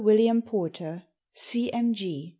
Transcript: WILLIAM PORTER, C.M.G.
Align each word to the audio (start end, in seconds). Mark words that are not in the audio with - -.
WILLIAM 0.03 0.41
PORTER, 0.41 1.03
C.M.G. 1.35 2.29